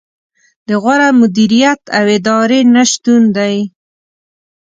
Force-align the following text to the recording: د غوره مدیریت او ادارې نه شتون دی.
د 0.67 0.69
غوره 0.81 1.09
مدیریت 1.21 1.81
او 1.97 2.05
ادارې 2.17 2.59
نه 2.73 2.83
شتون 2.91 3.23
دی. 3.37 3.55